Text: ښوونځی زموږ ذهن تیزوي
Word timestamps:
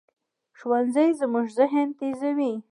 ښوونځی 0.57 1.09
زموږ 1.19 1.47
ذهن 1.59 1.87
تیزوي 1.97 2.53